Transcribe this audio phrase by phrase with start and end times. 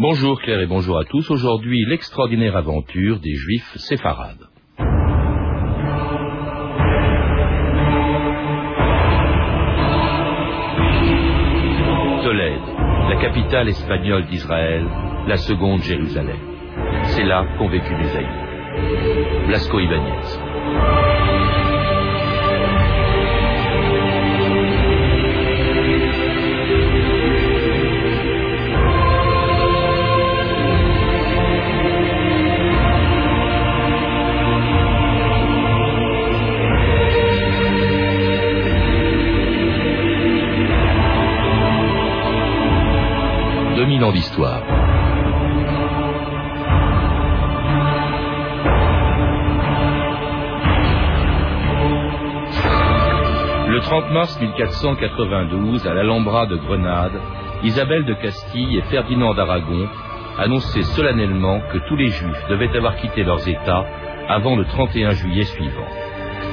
[0.00, 1.28] Bonjour Claire et bonjour à tous.
[1.28, 4.46] Aujourd'hui, l'extraordinaire aventure des Juifs séfarades.
[12.22, 12.60] Tolède,
[13.08, 14.86] la capitale espagnole d'Israël,
[15.26, 16.38] la seconde Jérusalem.
[17.06, 19.46] C'est là qu'ont vécu les aïeux.
[19.48, 21.27] Blasco Ibáñez.
[53.68, 57.20] Le 30 mars 1492, à l'Alhambra de Grenade,
[57.64, 59.88] Isabelle de Castille et Ferdinand d'Aragon
[60.38, 63.84] annonçaient solennellement que tous les Juifs devaient avoir quitté leurs États
[64.28, 65.88] avant le 31 juillet suivant.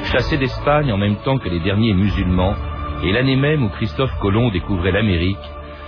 [0.05, 2.55] Chassés d'Espagne en même temps que les derniers musulmans,
[3.03, 5.37] et l'année même où Christophe Colomb découvrait l'Amérique,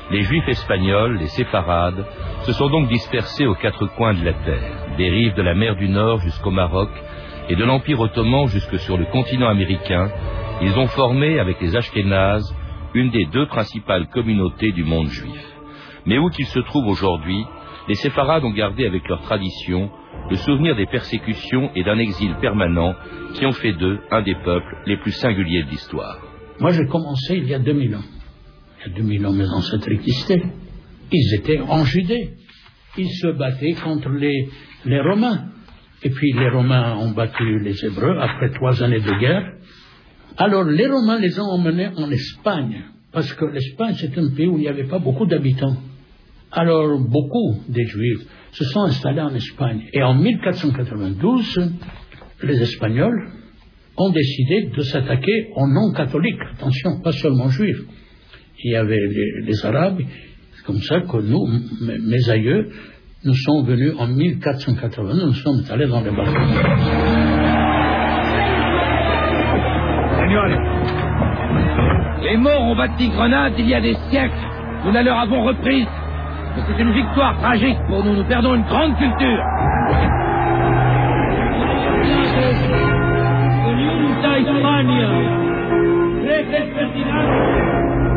[0.09, 2.05] les juifs espagnols, les séfarades,
[2.43, 5.75] se sont donc dispersés aux quatre coins de la terre, des rives de la mer
[5.75, 6.89] du Nord jusqu'au Maroc
[7.49, 10.09] et de l'Empire ottoman jusque sur le continent américain.
[10.61, 12.55] Ils ont formé, avec les Ashkénazes,
[12.93, 15.45] une des deux principales communautés du monde juif.
[16.05, 17.43] Mais où qu'ils se trouvent aujourd'hui,
[17.87, 19.89] les séfarades ont gardé avec leur tradition
[20.29, 22.95] le souvenir des persécutions et d'un exil permanent
[23.33, 26.17] qui ont fait d'eux un des peuples les plus singuliers de l'histoire.
[26.59, 28.16] Moi, j'ai commencé il y a 2000 ans
[28.85, 30.43] il y a 2000 ans, mes ancêtres existaient.
[31.11, 32.31] Ils étaient en Judée.
[32.97, 34.49] Ils se battaient contre les,
[34.85, 35.49] les Romains.
[36.03, 39.53] Et puis les Romains ont battu les Hébreux après trois années de guerre.
[40.37, 44.57] Alors les Romains les ont emmenés en Espagne, parce que l'Espagne c'est un pays où
[44.57, 45.77] il n'y avait pas beaucoup d'habitants.
[46.51, 49.83] Alors beaucoup des Juifs se sont installés en Espagne.
[49.93, 51.71] Et en 1492,
[52.43, 53.31] les Espagnols
[53.97, 56.39] ont décidé de s'attaquer aux non-catholiques.
[56.53, 57.81] Attention, pas seulement juifs
[58.63, 58.99] il y avait
[59.43, 60.01] les, Arabes.
[60.53, 61.47] C'est comme ça que nous,
[61.81, 62.69] mes, aïeux,
[63.23, 67.47] nous sommes venus en 1480, nous sommes allés dans les Balkans.
[72.29, 74.35] les morts ont bâti Grenade il y a des siècles.
[74.85, 75.87] Nous la leur avons reprise.
[76.55, 78.15] C'est une victoire tragique pour nous.
[78.15, 79.43] Nous perdons une grande culture.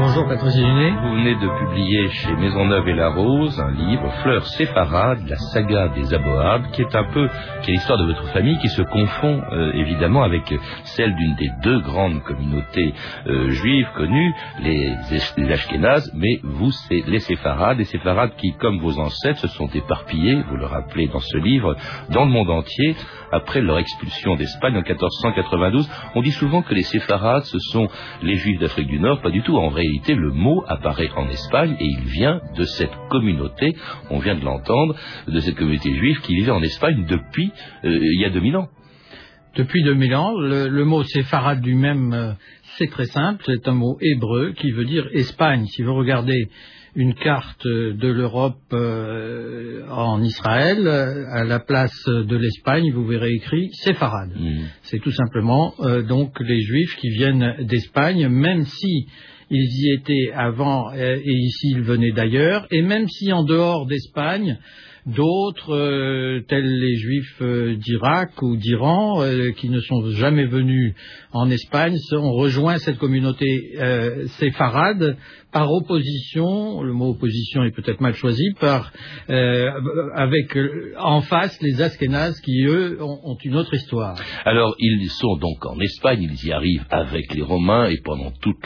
[0.00, 0.92] Bonjour Patrice Junet.
[0.92, 5.88] Vous venez de publier chez Maisonneuve et la Rose un livre, Fleurs séfarades, la saga
[5.88, 7.28] des Aboab, qui est un peu,
[7.60, 11.50] qui est l'histoire de votre famille, qui se confond euh, évidemment avec celle d'une des
[11.62, 12.94] deux grandes communautés
[13.26, 14.90] euh, juives connues, les,
[15.36, 19.68] les Ashkénazes, mais vous, c'est les séfarades, les séfarades qui, comme vos ancêtres, se sont
[19.68, 21.76] éparpillés, vous le rappelez dans ce livre,
[22.08, 22.96] dans le monde entier,
[23.32, 25.88] après leur expulsion d'Espagne en 1492.
[26.14, 27.88] On dit souvent que les séfarades, ce sont
[28.22, 29.56] les juifs d'Afrique du Nord, pas du tout.
[29.56, 33.74] En réalité, le mot apparaît en Espagne et il vient de cette communauté,
[34.10, 34.94] on vient de l'entendre,
[35.26, 37.50] de cette communauté juive qui vivait en Espagne depuis
[37.84, 38.68] euh, il y a 2000 ans.
[39.56, 42.32] Depuis 2000 ans, le, mot séfarade lui-même, euh,
[42.78, 45.66] c'est très simple, c'est un mot hébreu qui veut dire Espagne.
[45.66, 46.48] Si vous regardez
[46.94, 53.70] une carte de l'Europe euh, en Israël, à la place de l'Espagne, vous verrez écrit
[53.72, 54.30] séfarade.
[54.36, 54.58] Mmh.
[54.82, 55.74] C'est tout simplement
[56.08, 59.06] donc les Juifs qui viennent d'Espagne, même si
[59.50, 63.86] ils y étaient avant euh, et ici ils venaient d'ailleurs, et même si en dehors
[63.86, 64.58] d'Espagne,
[65.06, 69.22] d'autres, euh, tels les juifs euh, d'Irak ou d'Iran,
[69.56, 70.94] qui ne sont jamais venus
[71.32, 73.46] en Espagne, ont rejoint cette communauté
[74.38, 75.16] séfarade
[75.52, 78.92] par opposition, le mot opposition est peut-être mal choisi, par
[79.30, 79.70] euh,
[80.14, 84.16] avec euh, en face les Askénazes qui eux ont, une autre histoire.
[84.44, 88.64] Alors ils sont donc en Espagne, ils y arrivent avec les Romains et pendant toute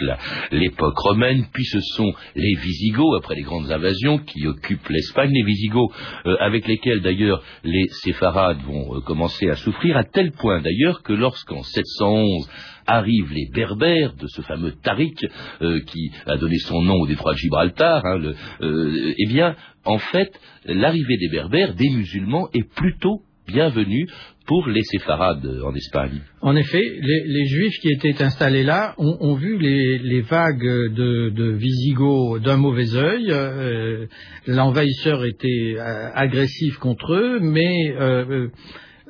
[0.51, 5.45] l'époque romaine, puis ce sont les Visigoths après les grandes invasions qui occupent l'Espagne, les
[5.45, 5.93] Visigoths
[6.27, 11.13] euh, avec lesquels d'ailleurs les séfarades vont commencer à souffrir à tel point d'ailleurs que
[11.13, 12.49] lorsqu'en 711
[12.87, 15.27] arrivent les Berbères de ce fameux Tariq
[15.63, 18.05] euh, qui a donné son nom au détroit de Gibraltar.
[18.05, 18.21] Hein,
[18.61, 24.07] euh, eh bien, en fait, l'arrivée des Berbères, des musulmans, est plutôt bienvenue
[24.47, 26.21] pour les séfarades en Espagne.
[26.43, 32.57] En effet, les, Juifs qui étaient installés là ont, vu les, vagues de, Visigoth d'un
[32.57, 33.29] mauvais œil.
[33.31, 34.07] Euh,
[34.47, 38.49] l'envahisseur était euh, agressif contre eux, mais euh,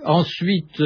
[0.06, 0.82] Ensuite,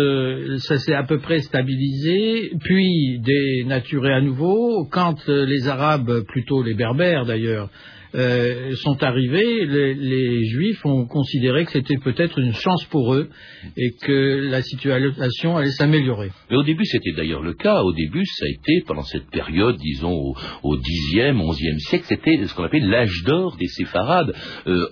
[0.59, 4.87] ça s'est à peu près stabilisé, puis dénaturé à nouveau.
[4.93, 7.69] Quand les Arabes, plutôt les Berbères d'ailleurs,
[8.15, 13.29] euh, sont arrivés, les, Juifs ont considéré que c'était peut-être une chance pour eux
[13.77, 16.31] et que la situation allait s'améliorer.
[16.51, 17.83] Mais au début, c'était d'ailleurs le cas.
[17.83, 22.55] Au début, ça a été, pendant cette période, disons, au, Xe, XIe siècle, c'était ce
[22.55, 24.35] qu'on appelle l'âge d'or des séfarades.
[24.67, 24.87] Euh,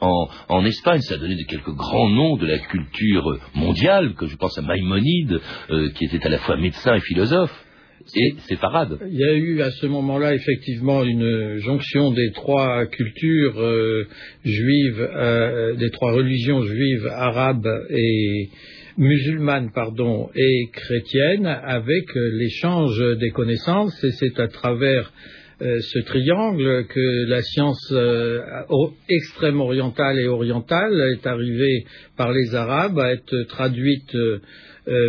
[0.49, 4.59] en, Espagne, ça a donné quelques grands noms de la culture mondiale, que je pense
[4.59, 5.41] à Maïmonide,
[5.71, 7.66] euh, qui était à la fois médecin et philosophe
[9.11, 14.07] Il y a eu à ce moment-là effectivement une jonction des trois cultures euh,
[14.45, 18.51] juives, euh, des trois religions juives, arabes et
[18.97, 25.13] musulmanes, pardon, et chrétiennes, avec l'échange des connaissances, et c'est à travers
[25.61, 27.93] euh, ce triangle que la science
[29.09, 31.85] extrême orientale et orientale est arrivée
[32.17, 34.17] par les Arabes à être traduite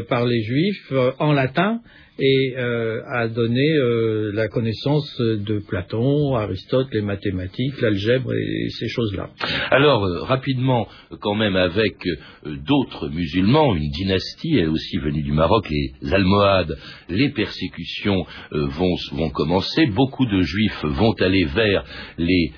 [0.09, 1.81] par les Juifs en latin
[2.19, 8.87] et euh, a donné euh, la connaissance de Platon, Aristote, les mathématiques, l'algèbre et ces
[8.87, 9.29] choses-là.
[9.69, 10.87] Alors, euh, rapidement,
[11.19, 11.95] quand même avec
[12.65, 16.77] d'autres musulmans, une dynastie, elle aussi venue du Maroc, les Almohades,
[17.09, 21.83] les persécutions vont, vont, commencer, beaucoup de juifs vont aller vers
[22.17, 22.51] les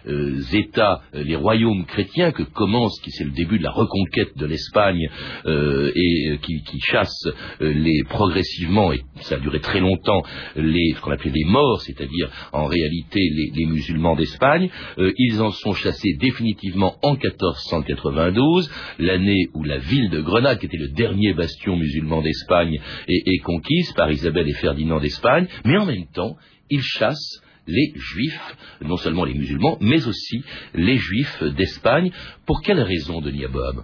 [0.54, 5.10] États, les royaumes chrétiens que commence, qui c'est le début de la reconquête de l'Espagne
[5.46, 7.28] et qui, qui chasse
[7.60, 10.22] les progressivement, et ça dure très longtemps
[10.56, 13.20] les, ce qu'on appelait les morts, c'est-à-dire en réalité
[13.56, 14.70] les, musulmans d'Espagne.
[14.98, 20.68] Euh, ils en sont chassés définitivement en 1492, l'année où la ville de Grenade, qui
[20.68, 25.86] était le dernier bastion musulman d'Espagne, est, conquise par Isabelle et Ferdinand d'Espagne, mais en
[25.86, 26.36] même temps,
[26.70, 30.44] ils chassent les juifs, non seulement les musulmans, mais aussi
[30.74, 32.12] les juifs d'Espagne.
[32.46, 33.84] Pour quelle raison, Denis Aboab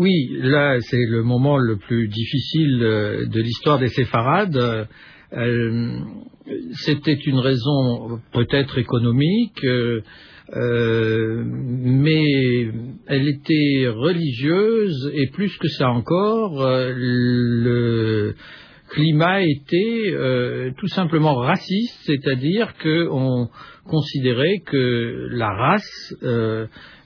[0.00, 4.86] oui, là, c'est le moment le plus difficile euh, de l'histoire des séfarades.
[5.34, 5.98] Euh,
[6.72, 12.70] c'était une raison peut-être économique, euh, mais
[13.08, 18.34] elle était religieuse et plus que ça encore, le
[18.88, 23.50] climat était tout simplement raciste, c'est-à-dire qu'on
[23.90, 26.14] considérait que la race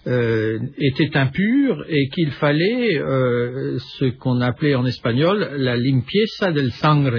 [0.06, 6.70] euh, était impur et qu'il fallait euh, ce qu'on appelait en espagnol la limpieza del
[6.72, 7.16] sangre,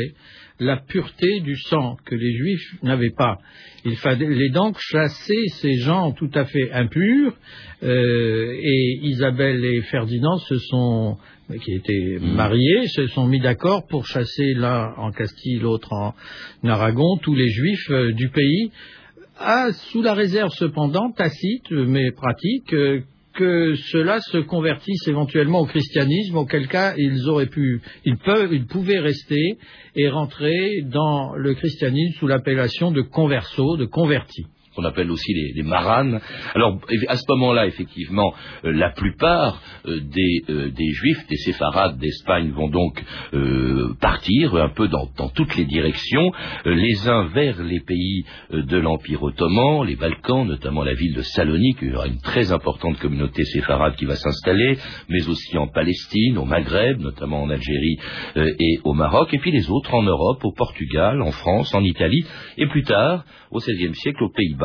[0.60, 3.40] la pureté du sang que les juifs n'avaient pas.
[3.86, 7.36] Il fallait donc chasser ces gens tout à fait impurs
[7.82, 11.18] euh, et Isabelle et Ferdinand se sont
[11.64, 12.36] qui étaient mmh.
[12.36, 16.14] mariés, se sont mis d'accord pour chasser l'un en Castille, l'autre en
[16.64, 18.72] Aragon, tous les juifs du pays
[19.38, 23.02] a, sous la réserve cependant, tacite mais pratique, euh,
[23.34, 28.66] que cela se convertisse éventuellement au christianisme, auquel cas ils auraient pu, ils peuvent, ils
[28.66, 29.58] pouvaient rester
[29.96, 35.64] et rentrer dans le christianisme sous l'appellation de converso, de converti qu'on appelle aussi les,
[35.64, 36.20] maranes.
[36.54, 38.34] Alors, à ce moment-là, effectivement,
[38.64, 43.04] euh, la plupart euh, des, euh, des, juifs, des séfarades d'Espagne vont donc
[44.00, 46.32] partir un peu dans, toutes les directions,
[46.66, 51.78] les uns vers les pays de l'Empire ottoman, les Balkans, notamment la ville de Salonique,
[51.82, 54.78] il y aura une très importante communauté séfarade qui va s'installer,
[55.10, 57.98] mais aussi en Palestine, au Maghreb, notamment en Algérie
[58.36, 62.26] et au Maroc, et puis les autres en Europe, au Portugal, en France, en Italie,
[62.58, 64.65] et plus tard, au XVIe siècle, aux Pays-Bas,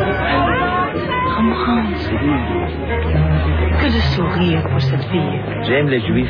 [3.79, 5.39] Que de sourire pour cette fille.
[5.63, 6.29] J'aime les juifs.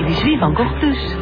[0.00, 1.16] Et les juifs encore plus.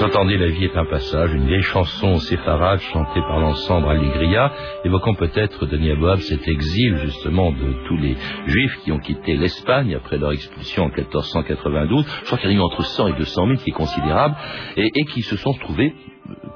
[0.00, 4.52] J'entendais La vie est un passage, une vieille chanson séfarade chantée par l'ensemble Allegria,
[4.84, 9.96] évoquant peut-être Denis Aboab cet exil justement de tous les juifs qui ont quitté l'Espagne
[9.96, 12.06] après leur expulsion en 1492.
[12.20, 14.36] Je crois qu'il y a eu entre 100 et 200 000 qui est considérable,
[14.76, 15.92] et, qui se sont trouvés,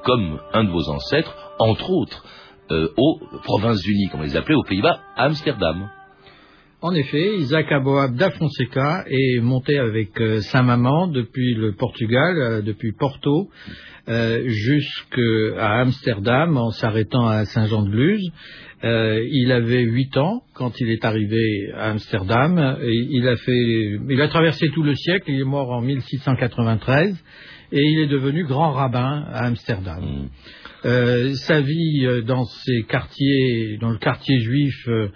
[0.05, 2.23] comme un de vos ancêtres, entre autres,
[2.71, 5.89] euh, aux Provinces-Unies, comme on les appelait, aux Pays-Bas, à Amsterdam.
[6.83, 12.35] En effet, Isaac Aboab da Fonseca est monté avec euh, sa maman depuis le Portugal,
[12.37, 13.49] euh, depuis Porto,
[14.09, 18.29] euh, jusqu'à Amsterdam, en s'arrêtant à Saint-Jean-de-Luz.
[18.83, 22.77] Euh, il avait huit ans quand il est arrivé à Amsterdam.
[22.83, 25.31] Il a fait, il a traversé tout le siècle.
[25.31, 27.15] Il est mort en 1693
[27.73, 30.03] et il est devenu grand rabbin à Amsterdam.
[30.03, 30.29] Mm.
[30.85, 35.07] Euh, sa vie euh, dans ces quartiers, dans le quartier juif, euh,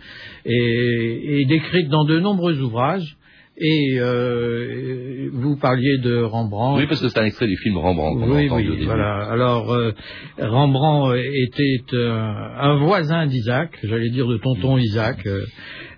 [0.45, 3.17] est, est décrite dans de nombreux ouvrages.
[3.59, 6.79] Et euh, vous parliez de Rembrandt.
[6.79, 9.27] Oui, parce que c'est un extrait du film Rembrandt Oui, oui, voilà.
[9.31, 9.93] Alors, euh,
[10.37, 12.21] Rembrandt était euh,
[12.59, 15.25] un voisin d'Isaac, j'allais dire de tonton Isaac.
[15.25, 15.43] euh,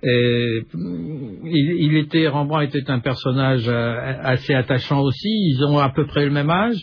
[0.04, 5.28] et, mm, il, il était, Rembrandt était un personnage euh, assez attachant aussi.
[5.28, 6.78] Ils ont à peu près le même âge.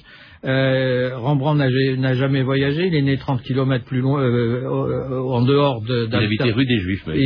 [0.47, 2.87] Euh, Rembrandt n'a ja- n'a jamais voyagé.
[2.87, 6.07] Il est né 30 kilomètres plus loin, euh, euh, en dehors de.
[6.09, 7.03] Il habitait rue des Juifs.
[7.07, 7.19] mais-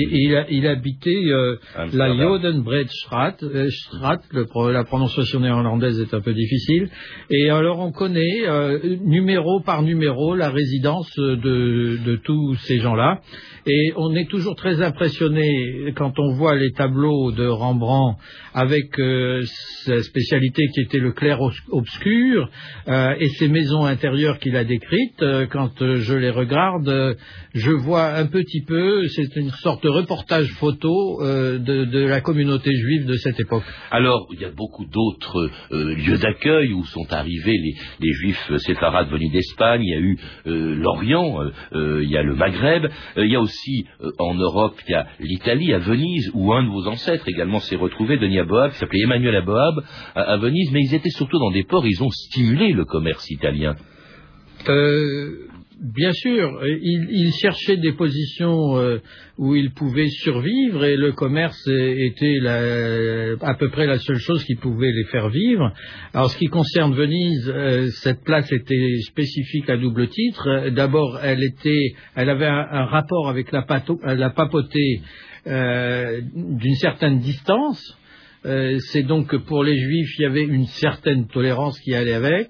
[0.50, 1.56] il, habitait euh,
[1.92, 2.08] la.
[2.16, 3.36] Jodenbreedstraat,
[4.72, 6.88] la prononciation néerlandaise est un peu difficile.
[7.30, 8.46] Et alors on connaît
[9.04, 13.20] numéro par numéro la résidence de, de tous ces gens-là.
[13.66, 18.18] Et on est toujours très impressionné quand on voit les tableaux de Rembrandt
[18.54, 18.86] avec
[19.84, 21.38] sa spécialité qui était le clair
[21.70, 22.48] obscur
[22.88, 25.22] euh, et ces maisons intérieures qu'il a décrites.
[25.22, 27.14] Euh, quand euh, je les regarde, euh,
[27.54, 32.70] je vois un petit peu, c'est une sorte de reportage photo euh, de, la communauté
[32.72, 33.64] juive de cette époque.
[33.90, 37.56] Alors, il y a beaucoup d'autres euh, lieux d'accueil où sont arrivés
[38.00, 39.82] les, juifs séfarades venus d'Espagne.
[39.82, 42.84] Il y a eu euh, l'Orient, euh, euh, il y a le Maghreb.
[42.84, 46.52] Euh, il y a aussi euh, en Europe, il y a l'Italie, à Venise, où
[46.52, 49.82] un de vos ancêtres également s'est retrouvé, Denis Aboab, qui s'appelait Emmanuel Aboab,
[50.14, 50.70] à Venise.
[50.72, 53.74] Mais ils étaient surtout dans des ports, ils ont stimulé le commerce italien.
[54.68, 55.46] Euh,
[55.80, 58.98] bien sûr, il, il cherchait des positions euh,
[59.38, 62.38] où il pouvait survivre et le commerce était
[63.40, 65.72] à peu près la seule chose qui pouvait les faire vivre.
[66.12, 70.68] Alors, ce qui concerne Venise, euh, cette place était spécifique à double titre.
[70.70, 75.00] D'abord, elle était, elle avait un, rapport avec la, pato- la papauté
[75.46, 77.96] d'une certaine distance.
[78.46, 82.14] Euh, c'est donc que pour les juifs, il y avait une certaine tolérance qui allait
[82.14, 82.48] avec.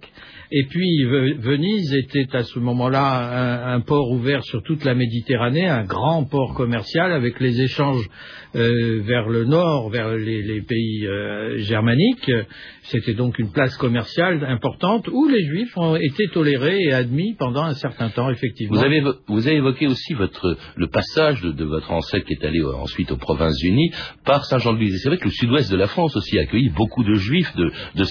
[0.52, 5.66] Et puis Ve- Venise était à ce moment-là un, port ouvert sur toute la Méditerranée,
[5.66, 8.08] un grand port commercial avec les échanges
[8.56, 12.30] euh, vers le nord, vers les, pays euh, germaniques.
[12.82, 17.62] C'était donc une place commerciale importante où les juifs ont été tolérés et admis pendant
[17.62, 18.76] un certain temps, effectivement.
[19.28, 20.14] Vous avez, évoqué aussi
[20.76, 23.92] le passage de, votre ancêtre qui est allé ensuite aux Provinces-Unies
[24.24, 24.98] par Saint-Jean-de-Luz.
[25.00, 28.04] C'est vrai que le sud-ouest la France aussi a accueilli beaucoup de juifs, de, de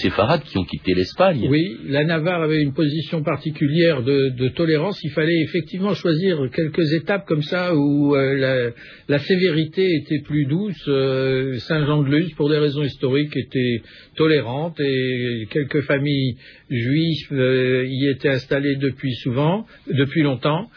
[0.49, 1.47] qui ont quitté l'Espagne.
[1.49, 4.99] Oui, la Navarre avait une position particulière de, tolérance.
[5.03, 8.71] Il fallait effectivement choisir quelques étapes comme ça où euh, la,
[9.07, 10.83] la sévérité était plus douce.
[10.87, 13.81] Euh, Saint-Jean-de-Luz, pour des raisons historiques, était
[14.15, 16.37] tolérante et quelques familles
[16.69, 20.69] juives euh, y étaient installées depuis souvent, depuis longtemps.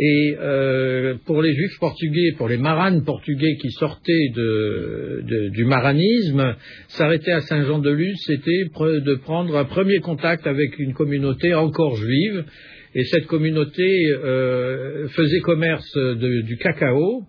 [0.00, 5.64] Et euh, pour les juifs portugais, pour les maranes portugais qui sortaient de, de- du
[5.64, 6.54] maranisme,
[6.88, 12.44] s'arrêter à Saint-Jean-de-Luz, c'était de prendre un premier contact avec une communauté encore juive.
[12.94, 17.22] Et cette communauté euh, faisait commerce de- du cacao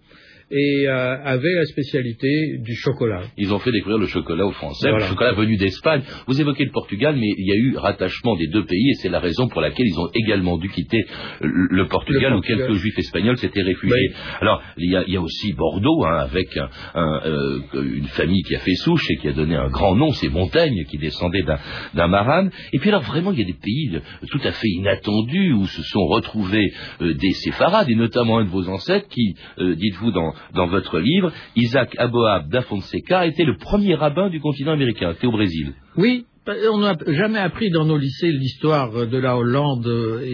[0.52, 3.22] et euh, avait la spécialité du chocolat.
[3.38, 5.06] Ils ont fait découvrir le chocolat aux Français, Voilà.
[5.06, 6.02] le chocolat venu d'Espagne.
[6.28, 9.10] Vous évoquez le Portugal, mais il y a eu rattachement des deux pays et c'est
[9.10, 11.06] la raison pour laquelle ils ont également dû quitter
[11.42, 13.96] le, le Portugal, où quelques juifs espagnols s'étaient réfugiés.
[14.10, 14.16] Oui.
[14.42, 18.08] Alors, il y, a, il y a aussi Bordeaux, hein, avec un- un, euh, une
[18.08, 20.98] famille qui a fait souche et qui a donné un grand nom, c'est Montaigne, qui
[20.98, 21.60] descendait d'un
[21.94, 22.50] d'un marane.
[22.74, 25.84] Et puis alors, vraiment, il y a des pays tout à fait inattendus où se
[25.84, 30.34] sont retrouvés euh, des séfarades, et notamment un de vos ancêtres qui, euh, dites-vous dans,
[30.54, 35.28] dans votre livre, Isaac Aboab da Fonseca, était le premier rabbin du continent américain, c'était
[35.28, 35.74] au Brésil.
[35.98, 36.26] Oui,
[36.72, 39.88] on n'a jamais appris dans nos lycées l'histoire de la Hollande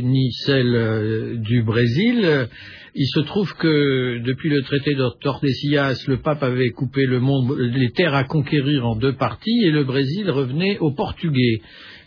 [0.04, 2.48] ni celle euh, du Brésil.
[2.98, 7.54] Il se trouve que depuis le traité de Tordesillas, le pape avait coupé le monde,
[7.58, 11.60] les terres à conquérir en deux parties et le Brésil revenait aux Portugais.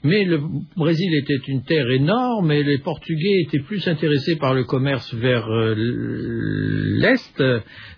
[0.04, 0.40] Mais le
[0.76, 5.48] Brésil était une terre énorme et les Portugais étaient plus intéressés par le commerce vers
[5.50, 7.42] euh, l'Est,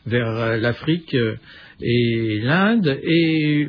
[0.07, 1.14] vers euh, l'Afrique.
[1.14, 1.37] euh,
[1.83, 3.66] et l'Inde et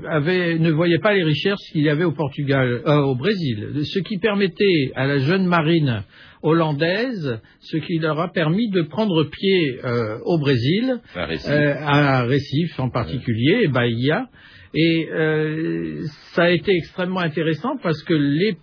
[0.59, 4.17] ne voyait pas les richesses qu'il y avait au Portugal, euh, au Brésil, ce qui
[4.17, 6.03] permettait à la jeune marine
[6.43, 11.49] hollandaise, ce qui leur a permis de prendre pied euh, au Brésil, À Recife.
[11.49, 14.25] euh, à Recife en particulier, et Bahia.
[14.73, 16.01] Et euh,
[16.33, 18.55] ça a été extrêmement intéressant parce que les,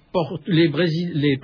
[0.47, 1.37] les, Brésil- les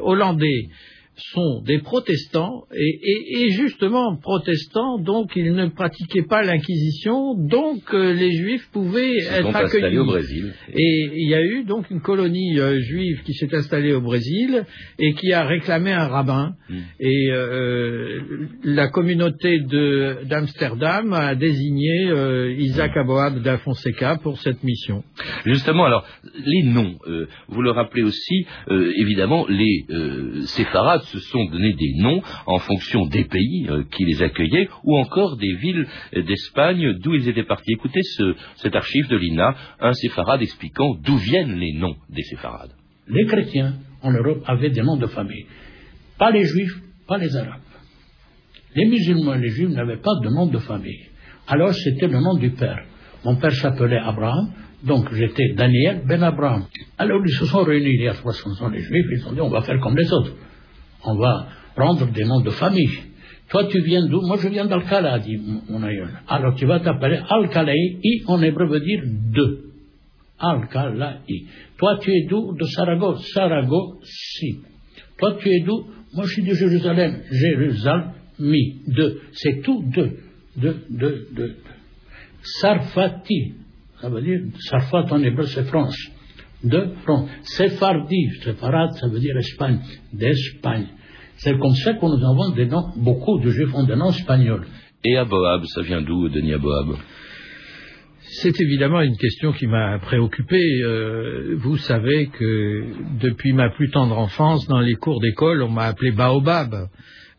[0.00, 0.68] Hollandais
[1.18, 7.82] sont des protestants et, et- et justement protestants, donc ils ne pratiquaient pas l'inquisition, donc
[7.94, 9.98] euh, les juifs pouvaient Ils être accueillis.
[9.98, 10.52] au Brésil.
[10.74, 14.64] Et il y a eu donc une colonie euh, juive qui s'est installée au Brésil
[14.98, 16.54] et qui a réclamé un rabbin.
[16.68, 16.74] Mm.
[17.00, 18.20] Et euh,
[18.64, 19.60] la communauté
[20.24, 25.02] d'Amsterdam a désigné euh, Isaac Aboab da Fonseca pour cette mission.
[25.44, 26.06] Justement, alors,
[26.44, 30.15] les noms, euh, vous le rappelez aussi, euh, évidemment, les euh,
[30.46, 34.96] séfarades se sont donné des noms en fonction des pays euh, qui les accueillaient ou
[34.96, 37.72] encore des villes euh, d'Espagne d'où ils étaient partis.
[37.72, 42.72] Écoutez ce, cette archive de l'INA, un séfarade expliquant d'où viennent les noms des séfarades.
[43.08, 45.46] Les chrétiens en Europe avaient des noms de famille.
[46.18, 46.76] Pas les juifs,
[47.06, 47.60] pas les arabes.
[48.74, 51.06] Les musulmans et les juifs n'avaient pas de nom de famille.
[51.46, 52.84] Alors c'était le nom du père.
[53.24, 54.52] Mon père s'appelait Abraham,
[54.84, 56.64] donc j'étais Daniel ben Abraham.
[56.98, 59.40] Alors ils se sont réunis il y a 300 ans, les juifs, ils ont dit
[59.40, 60.32] on va faire comme les autres.
[61.04, 62.98] On va prendre des noms de famille.
[63.48, 64.20] Toi tu viens d'où?
[64.26, 66.10] Moi je viens d'Alcala, dit mon- aïeul.
[66.28, 69.02] Alors tu vas t'appeler Al-Kalaï, I en hébreu veut dire
[69.32, 69.62] deux.
[70.38, 71.46] Al-Kalaï.
[71.78, 72.54] Toi, tu es d'où?
[72.58, 73.26] De Saragosse.
[73.32, 74.58] Saragossi.
[75.18, 75.86] Toi, tu es d'où?
[76.14, 77.22] Moi, je suis de Jérusalem.
[77.30, 78.80] Jérusalem, mi.
[78.86, 79.20] Deux.
[79.32, 79.82] C'est tout.
[79.94, 80.18] Deux,
[80.56, 81.26] deux, deux.
[81.34, 81.56] deux.
[82.42, 83.54] Sarfati.
[84.00, 85.96] Ça veut dire, Sarfat en hébreu, c'est France.
[86.62, 87.28] De France.
[87.42, 88.30] Sephardi.
[88.42, 89.80] Sepharad, ça veut dire Espagne.
[90.12, 90.86] D'Espagne.
[91.36, 94.66] C'est comme ça que nous avons des noms, beaucoup de juifs ont des noms espagnols.
[95.04, 96.96] Et Aboab, ça vient d'où, Denis Aboab
[98.22, 100.58] C'est évidemment une question qui m'a préoccupé.
[100.82, 102.84] Euh, vous savez que
[103.20, 106.88] depuis ma plus tendre enfance, dans les cours d'école, on m'a appelé Baobab.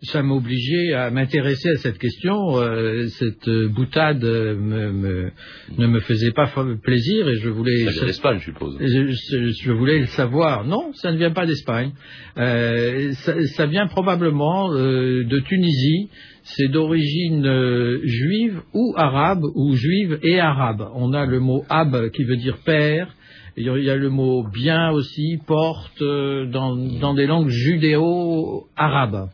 [0.03, 2.59] Ça m'obligeait à m'intéresser à cette question.
[2.59, 5.31] Euh, cette euh, boutade euh, me- me-
[5.79, 6.45] ne me faisait pas
[6.83, 7.85] plaisir et je voulais.
[7.85, 8.77] Ça vient d'Espagne, je suppose.
[8.79, 10.65] Je, je- je voulais le savoir.
[10.65, 11.93] Non, ça ne vient pas d'Espagne.
[12.37, 16.09] Euh, ça, ça vient probablement euh, de Tunisie.
[16.55, 20.87] C'est d'origine euh, juive ou arabe, ou juive et arabe.
[20.95, 23.13] On a le mot ab qui veut dire père.
[23.59, 29.29] Il y a- le mot bien aussi, porte, euh, dans, des langues judéo-arabes.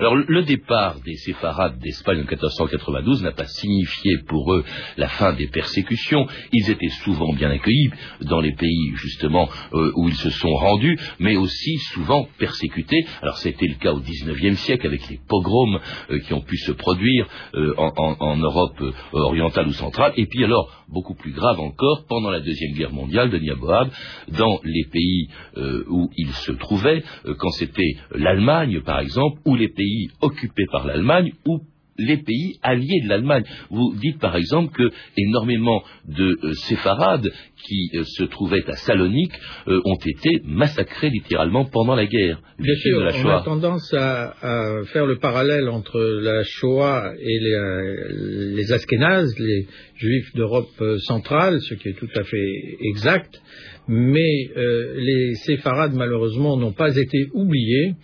[0.00, 4.64] Alors, le départ des séfarades d'Espagne en 1492 n'a pas signifié pour eux
[4.96, 6.26] la fin des persécutions.
[6.54, 7.90] Ils étaient souvent bien accueillis
[8.22, 13.04] dans les pays, justement, euh, où ils se sont rendus, mais aussi souvent persécutés.
[13.20, 15.78] Alors, c'était le cas au XIXe siècle avec les pogroms
[16.24, 20.12] qui ont pu se produire euh, en, Europe euh, orientale ou centrale.
[20.16, 23.88] Et puis, alors, beaucoup plus grave encore, pendant la Deuxième Guerre mondiale de Niaboab,
[24.28, 29.54] dans les pays euh, où ils se trouvaient, euh, quand c'était l'Allemagne, par exemple, ou
[29.54, 31.60] les pays occupés par l'Allemagne, ou
[31.98, 33.44] les pays alliés de l'Allemagne.
[33.70, 37.30] Vous dites par exemple que énormément de euh, séfarades
[37.66, 39.32] qui euh, se trouvaient à Salonique
[39.68, 42.40] euh, ont été massacrés littéralement pendant la guerre.
[42.58, 43.42] Bien sûr, de la on a Shoah.
[43.44, 49.66] tendance à, à faire le parallèle entre la Shoah et les, euh, les Ashkénazes, les
[49.96, 53.40] Juifs d'Europe centrale, ce qui est tout à fait exact.
[53.88, 54.50] Mais
[54.96, 57.94] les séfarades, malheureusement, n'ont pas été oubliés.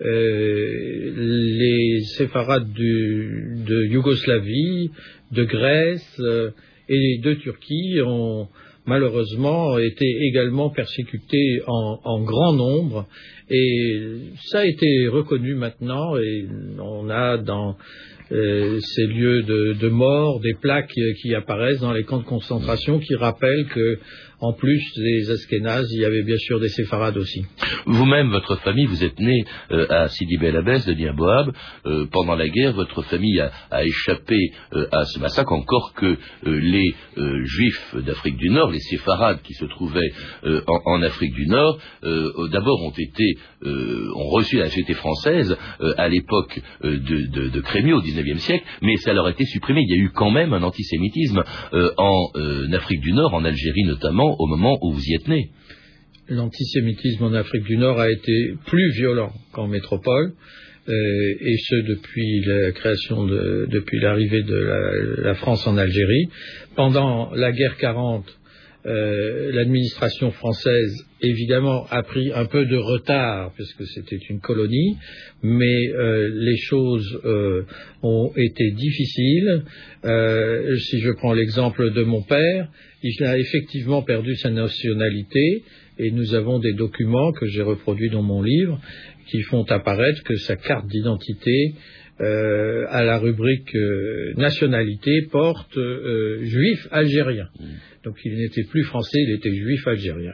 [0.00, 4.90] Euh, les séfarades de Yougoslavie,
[5.32, 6.50] de Grèce euh,
[6.88, 8.48] et de Turquie ont
[8.86, 13.06] malheureusement été également persécutés en, grand nombre.
[13.50, 14.00] Et
[14.46, 16.46] ça a été reconnu maintenant et
[16.78, 17.76] on a dans
[18.32, 23.14] euh, ces lieux de, mort des plaques qui apparaissent dans les camps de concentration qui
[23.14, 23.98] rappellent que
[24.40, 27.44] en plus des Askénazes, il y avait bien sûr des séfarades aussi.
[27.86, 31.52] Vous-même, votre famille, vous êtes né euh, à Sidi Bel Abbès de Niaboab.
[31.86, 34.36] Euh, pendant la guerre, votre famille a, échappé
[34.74, 39.64] euh, à ce massacre, encore que les Juifs d'Afrique du Nord, les séfarades qui se
[39.64, 40.12] trouvaient
[40.66, 45.56] en, Afrique du Nord, d'abord ont été ont reçu la nationalité française
[45.96, 49.82] à l'époque de, de, Crémieux au XIXe siècle, mais ça leur a été supprimé.
[49.82, 52.30] Il y a eu quand même un antisémitisme en
[52.72, 55.50] Afrique du Nord, en Algérie notamment, au moment où vous y êtes né.
[56.28, 60.32] L'antisémitisme en Afrique du Nord a été plus violent qu'en métropole,
[60.88, 66.28] euh, et ce depuis la création de, depuis l'arrivée de la, la France en Algérie.
[66.76, 68.24] Pendant la guerre 40,
[68.86, 74.96] euh, l'administration française, évidemment, a pris un peu de retard, puisque c'était une colonie,
[75.42, 77.64] mais euh, les choses euh,
[78.02, 79.64] ont été difficiles.
[80.04, 82.68] Euh, si je prends l'exemple de mon père,
[83.02, 85.64] il a effectivement perdu sa nationalité,
[85.98, 88.80] et nous avons des documents que j'ai reproduits dans mon livre
[89.26, 91.74] qui font apparaître que sa carte d'identité
[92.20, 97.48] euh, à la rubrique euh, nationalité porte euh, juif algérien.
[98.04, 100.32] Donc il n'était plus français, il était juif algérien.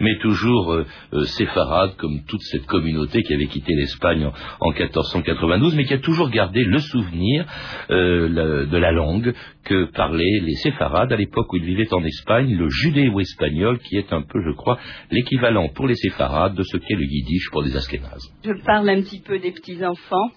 [0.00, 0.84] Mais toujours
[1.24, 5.98] séfarade, comme toute cette communauté qui avait quitté l'Espagne en, en 1492, mais qui a
[5.98, 7.46] toujours gardé le souvenir
[7.90, 9.32] euh, de la langue
[9.64, 14.12] que parlaient les séfarades à l'époque où ils vivaient en Espagne, le judéo-espagnol, qui est
[14.12, 14.78] un peu, je crois,
[15.10, 18.32] l'équivalent pour les séfarades de ce qu'est le yiddish pour les askénazes.
[18.44, 20.30] Je parle un petit peu des petits-enfants,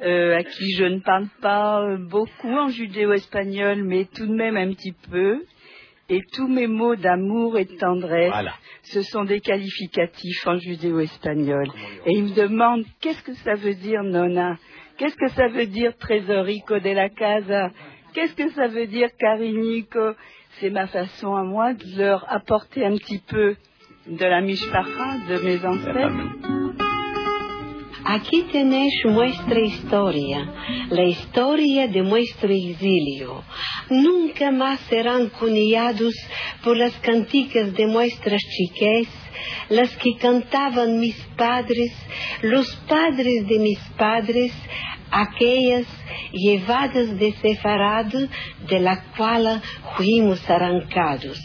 [0.00, 4.56] euh, à qui je ne parle pas euh, beaucoup en judéo-espagnol, mais tout de même
[4.56, 5.42] un petit peu.
[6.10, 8.54] Et tous mes mots d'amour et de tendresse, Voilà.
[8.82, 11.66] ce sont des qualificatifs en judéo-espagnol.
[12.06, 14.56] Et ils me demandent qu'est-ce que ça veut dire nona?
[14.96, 17.70] Qu'est-ce que ça veut dire trésorico de la casa?
[18.14, 20.14] Qu'est-ce que ça veut dire carinico?
[20.60, 23.54] C'est ma façon à moi de leur apporter un petit peu
[24.06, 26.57] de la mishpacha de mes ancêtres.
[28.10, 30.50] Aquí tenéis nuestra historia,
[30.88, 33.44] la historia de nuestro exilio.
[33.90, 36.14] Nunca más serán cunillados
[36.64, 39.08] por las canticas de nuestras chiques,
[39.68, 41.92] las que cantaban mis padres,
[42.40, 44.54] los padres de mis padres,
[45.10, 45.86] aquellas
[46.32, 48.10] llevadas de Sefarad,
[48.70, 49.60] de la cual
[49.98, 51.38] fuimos arrancados.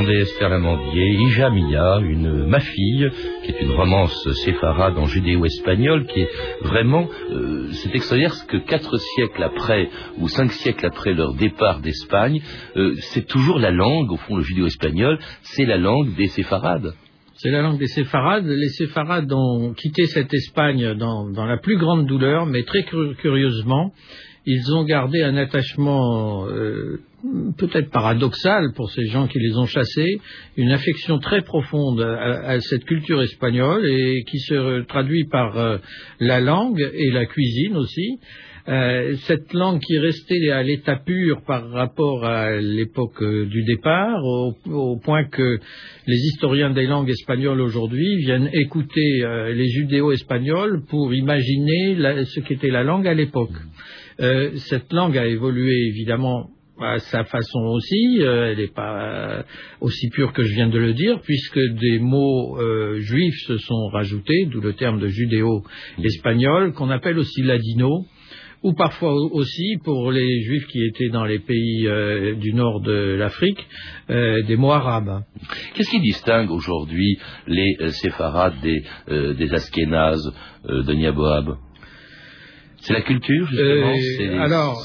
[0.00, 3.10] Entendez Esther Lamandier, Ijamia, une ma fille,
[3.42, 6.30] qui est une romance séfarade en judéo-espagnol, qui est
[6.62, 12.40] vraiment, euh, c'est extraordinaire que quatre siècles après, ou cinq siècles après leur départ d'Espagne,
[12.76, 16.94] euh, c'est toujours la langue, au fond, le judéo-espagnol, c'est la langue des séfarades.
[17.34, 18.46] C'est la langue des séfarades.
[18.46, 23.92] Les séfarades ont quitté cette Espagne dans, la plus grande douleur, mais très cur- curieusement,
[24.46, 27.00] ils ont gardé un attachement euh,
[27.56, 30.20] peut-être paradoxal pour ces gens qui les ont chassés,
[30.56, 35.78] une affection très profonde à, cette culture espagnole et qui se traduit par euh,
[36.18, 38.18] la langue et la cuisine aussi.
[38.68, 44.22] Euh, cette langue qui restait à l'état pur par rapport à l'époque euh, du départ,
[44.24, 45.58] au, point que
[46.06, 52.82] les historiens des langues espagnoles aujourd'hui viennent écouter les judéo-espagnols pour imaginer ce qu'était la
[52.82, 53.56] langue à l'époque.
[54.18, 56.50] Cette langue a évolué évidemment
[56.82, 59.02] à sa façon aussi, euh, elle n'est pas
[59.38, 59.42] euh,
[59.80, 63.86] aussi pure que je viens de le dire, puisque des mots euh, juifs se sont
[63.92, 68.04] rajoutés, d'où le terme de judéo-espagnol, qu'on appelle aussi ladino,
[68.62, 71.88] ou parfois au- aussi pour les juifs qui étaient dans les pays
[72.40, 73.66] du nord de l'Afrique,
[74.08, 75.22] des mots arabes.
[75.74, 78.82] Qu'est-ce qui distingue aujourd'hui les séfarades des,
[79.34, 80.30] des askénazes
[80.68, 81.56] de Niaboab?
[82.82, 83.90] C'est la culture, justement.
[83.90, 83.94] Euh,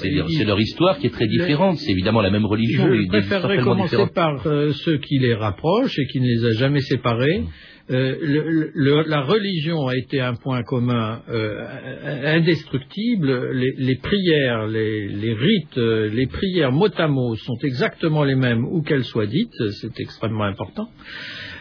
[0.02, 1.78] c'est leur, il- c'est leur histoire qui est très différente.
[1.78, 6.06] C'est évidemment la même religion, Je préférerais commencer par euh, ceux qui les rapprochent et
[6.08, 7.44] qui ne les a jamais séparés.
[7.92, 11.64] Euh, le- le- la religion a été un point commun euh,
[12.40, 13.52] indestructible.
[13.54, 18.36] Les, les prières, les, les rites, euh, les prières mot à mot sont exactement les
[18.36, 19.54] mêmes où qu'elles soient dites.
[19.82, 20.90] C'est extrêmement important.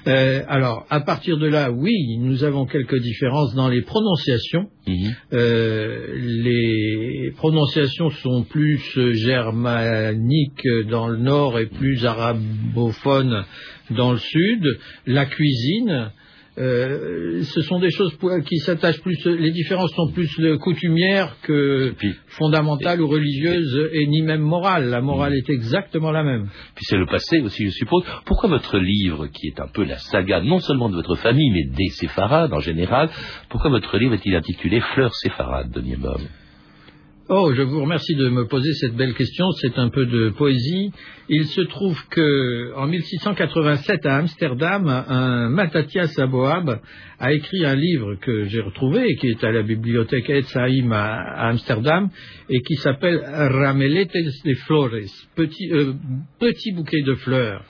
[0.06, 4.68] Euh, alors, à partir de là, oui, nous avons quelques différences dans les prononciations.
[4.86, 5.14] Mhm.
[5.32, 13.44] Euh, les prononciations sont plus euh, germaniques dans le nord et plus arabophones
[13.90, 14.64] dans le sud.
[15.06, 16.10] La cuisine,
[16.56, 19.24] euh, ce sont des choses qui s'attachent plus.
[19.26, 24.88] Les différences sont plus coutumières que Puis, fondamentales ou religieuses et ni même morales.
[24.88, 26.48] La morale est exactement la même.
[26.74, 28.04] puis c'est le passé aussi, je suppose.
[28.24, 31.64] Pourquoi votre livre, qui est un peu la saga non seulement de votre famille, mais
[31.76, 33.10] des séfarades en général,
[33.48, 36.20] pourquoi votre livre est-il intitulé Fleurs séfarades de Niebob
[37.30, 39.50] Oh, je vous remercie de me poser cette belle question.
[39.52, 40.90] C'est un peu de poésie.
[41.30, 46.80] Il se trouve que, en 1687 à Amsterdam, un Mattathias Aboab
[47.18, 51.14] a écrit un livre que j'ai retrouvé et qui est à la bibliothèque Etzaïm à,
[51.14, 52.10] à Amsterdam
[52.50, 54.90] et qui s'appelle Rameletes de Flores,
[55.34, 55.94] petit, euh,
[56.38, 57.64] petit bouquet de fleurs.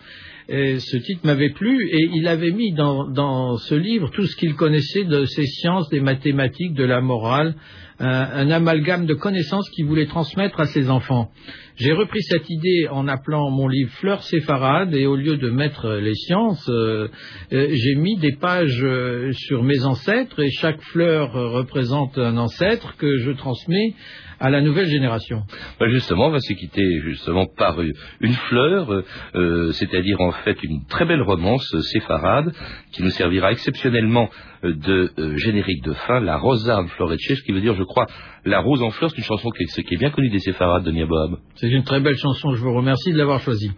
[0.48, 4.36] Et ce titre m'avait plu et il avait mis dans, dans ce livre tout ce
[4.36, 7.54] qu'il connaissait de ces sciences, des mathématiques, de la morale,
[7.98, 11.30] un, amalgame de connaissances qu'il voulait transmettre à ses enfants.
[11.76, 15.94] J'ai repris cette idée en appelant mon livre Fleurs séfarades et au lieu de mettre
[15.94, 17.08] les sciences, euh,
[17.52, 22.96] euh, j'ai mis des pages euh, sur mes ancêtres et chaque fleur représente un ancêtre
[22.96, 23.94] que je transmets
[24.38, 25.42] à la nouvelle génération.
[25.80, 26.54] Bah, justement, on va se
[27.02, 29.02] justement par une fleur,
[29.34, 32.52] euh, c'est-à-dire en fait une très belle romance séfarade
[32.92, 34.30] qui nous servira exceptionnellement
[34.62, 38.06] de générique de fin, la Rosa en Florecce, ce qui veut dire, je crois,
[38.44, 40.84] la rose en fleurs, c'est une chanson qui est, qui est bien connue des séfarades
[40.84, 41.38] de Niaboab.
[41.56, 43.72] C'est une très belle chanson, je vous remercie de l'avoir choisie.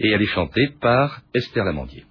[0.00, 2.04] Et elle est chantée par Esther Lamandier.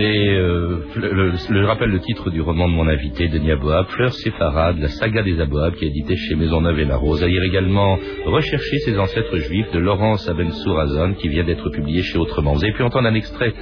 [0.00, 4.78] Euh, le, je rappelle le titre du roman de mon invité, Denis Aboab, Fleurs séfarades,
[4.78, 7.22] la saga des Aboab, qui est édité chez Maisonneuve et La Rose.
[7.22, 12.52] À également Rechercher ses ancêtres juifs de Laurence Abensour-Azon, qui vient d'être publié chez Autrement.
[12.52, 13.52] Vous avez pu entendre un extrait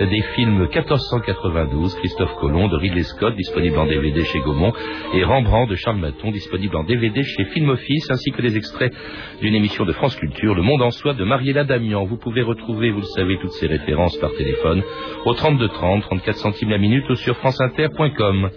[0.00, 4.72] des films 1492, Christophe Colomb, de Ridley Scott, disponible en DVD chez Gaumont,
[5.14, 8.92] et Rembrandt de Charles Maton, disponible en DVD chez Film Office, ainsi que des extraits
[9.40, 12.04] d'une émission de France Culture, Le Monde en Soi, de Mariella Damian.
[12.04, 14.82] Vous pouvez retrouver, vous le savez, toutes ces références par téléphone
[15.24, 18.50] au 32 30, 34 centimes la minute ou sur franceinter.com.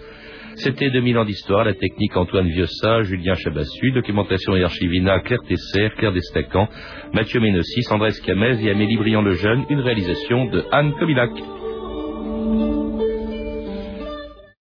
[0.56, 5.90] C'était 2000 ans d'histoire, la technique Antoine Viossa, Julien Chabassu, documentation et archivina Claire Tesser,
[5.96, 6.68] Claire Destacan,
[7.12, 11.30] Mathieu Ménossi, Sandra Escamez et Amélie Briand-Lejeune, une réalisation de Anne Comilac.